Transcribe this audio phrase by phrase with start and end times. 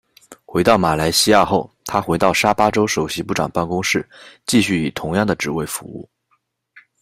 [0.45, 4.03] 回到马来西亚后，他回到沙巴州首席部长办公室
[4.47, 6.09] 继续以同样的职位服务。